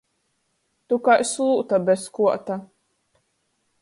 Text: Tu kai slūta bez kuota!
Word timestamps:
Tu 0.93 0.97
kai 1.09 1.17
slūta 1.31 1.81
bez 1.91 2.07
kuota! 2.17 2.61